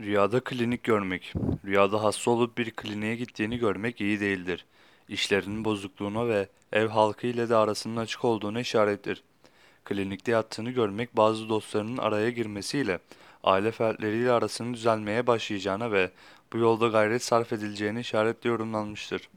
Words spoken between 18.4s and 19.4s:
yorumlanmıştır.